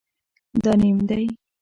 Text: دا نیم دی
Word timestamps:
دا 0.63 0.71
نیم 0.81 0.97
دی 1.09 1.25